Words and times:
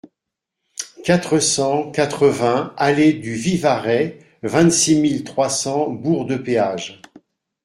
quatre 1.03 1.37
cent 1.37 1.91
quatre-vingts 1.91 2.73
allée 2.75 3.13
du 3.13 3.35
Vivarais, 3.35 4.17
vingt-six 4.41 4.95
mille 4.95 5.23
trois 5.23 5.51
cents 5.51 5.91
Bourg-de-Péage 5.91 7.03